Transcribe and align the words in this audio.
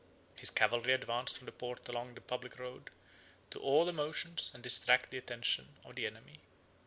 His 0.35 0.49
cavalry 0.49 0.93
advanced 0.93 1.37
from 1.37 1.45
the 1.45 1.51
port 1.51 1.87
along 1.87 2.15
the 2.15 2.21
public 2.21 2.57
road, 2.57 2.89
to 3.51 3.61
awe 3.61 3.85
the 3.85 3.93
motions, 3.93 4.51
and 4.51 4.63
distract 4.63 5.11
the 5.11 5.19
attention 5.19 5.77
of 5.85 5.93
the 5.93 6.07
enemy. 6.07 6.39